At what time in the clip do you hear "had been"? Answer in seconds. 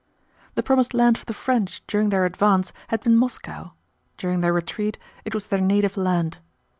2.87-3.15